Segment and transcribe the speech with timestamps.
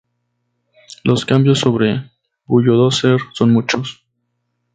[1.03, 2.09] Los cambios sobre
[2.47, 4.03] "Bulldozer" son muchos.